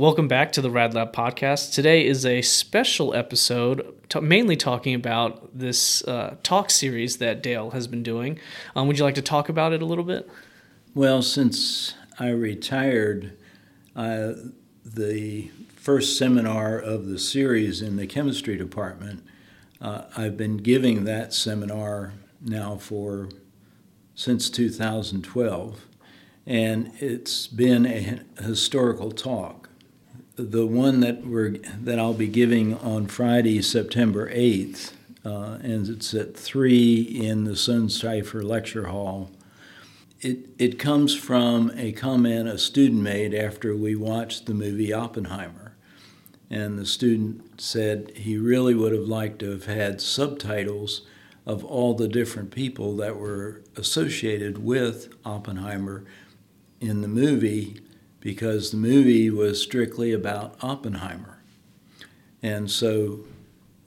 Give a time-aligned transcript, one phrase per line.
[0.00, 1.74] Welcome back to the Rad Lab podcast.
[1.74, 7.72] Today is a special episode, t- mainly talking about this uh, talk series that Dale
[7.72, 8.38] has been doing.
[8.74, 10.26] Um, would you like to talk about it a little bit?
[10.94, 13.36] Well, since I retired,
[13.94, 14.32] uh,
[14.82, 19.22] the first seminar of the series in the chemistry department,
[19.82, 23.28] uh, I've been giving that seminar now for
[24.14, 25.86] since 2012,
[26.46, 29.69] and it's been a historical talk
[30.42, 36.14] the one that we're that I'll be giving on Friday, September eighth, uh, and it's
[36.14, 39.30] at three in the Stonecipher Lecture Hall.
[40.20, 45.76] It it comes from a comment a student made after we watched the movie Oppenheimer,
[46.48, 51.02] and the student said he really would have liked to have had subtitles
[51.46, 56.04] of all the different people that were associated with Oppenheimer
[56.80, 57.80] in the movie
[58.20, 61.42] because the movie was strictly about Oppenheimer.
[62.42, 63.20] And so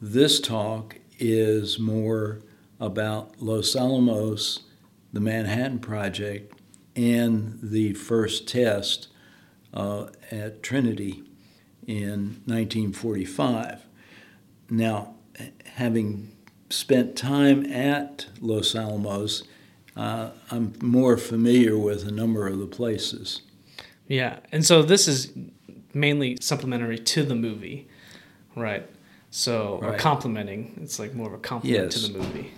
[0.02, 2.42] this talk is more
[2.80, 4.62] about Los Alamos,
[5.12, 6.54] the Manhattan Project,
[6.96, 9.08] and the first test
[9.74, 11.24] uh, at Trinity
[11.88, 13.86] in 1945.
[14.70, 15.16] Now,
[15.76, 16.32] having
[16.70, 19.44] spent time at Los Alamos,
[19.96, 23.42] uh, I'm more familiar with a number of the places.
[24.08, 25.32] Yeah, and so this is
[25.94, 27.88] mainly supplementary to the movie,
[28.56, 28.90] right?
[29.32, 29.96] So right.
[29.96, 30.80] or complementing.
[30.82, 32.02] It's like more of a complement yes.
[32.02, 32.52] to the movie.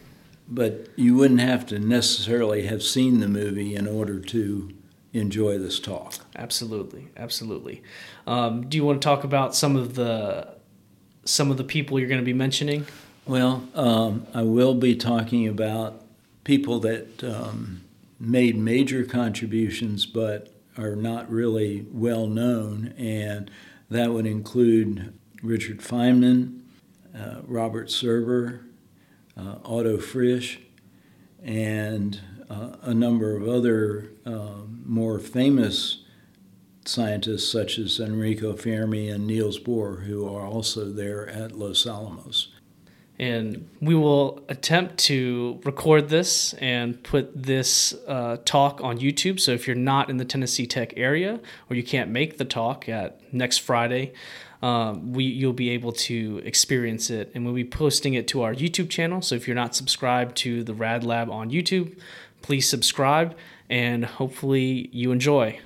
[0.47, 4.71] But you wouldn't have to necessarily have seen the movie in order to
[5.13, 6.15] enjoy this talk.
[6.35, 7.81] Absolutely, absolutely.
[8.27, 10.55] Um, do you want to talk about some of the
[11.23, 12.85] some of the people you're going to be mentioning?
[13.25, 16.03] Well, um, I will be talking about
[16.43, 17.81] people that um,
[18.19, 23.49] made major contributions, but are not really well known, and
[23.89, 26.61] that would include Richard Feynman,
[27.17, 28.61] uh, Robert Serber,
[29.37, 30.59] uh, Otto Frisch,
[31.43, 32.19] and
[32.49, 36.03] uh, a number of other um, more famous
[36.85, 42.49] scientists such as Enrico Fermi and Niels Bohr, who are also there at Los Alamos.
[43.17, 49.39] And we will attempt to record this and put this uh, talk on YouTube.
[49.39, 51.39] So if you're not in the Tennessee Tech area
[51.69, 54.11] or you can't make the talk at next Friday,
[54.61, 58.53] um, we you'll be able to experience it, and we'll be posting it to our
[58.53, 59.21] YouTube channel.
[59.21, 61.97] So if you're not subscribed to the Rad Lab on YouTube,
[62.41, 63.37] please subscribe,
[63.69, 65.59] and hopefully you enjoy.